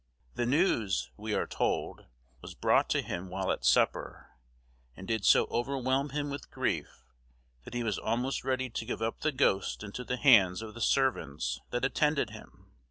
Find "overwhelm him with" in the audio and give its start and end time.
5.51-6.49